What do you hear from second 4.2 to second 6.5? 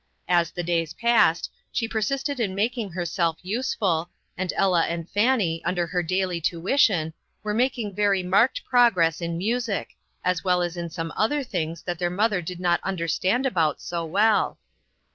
and Ella and Fannie, under her daily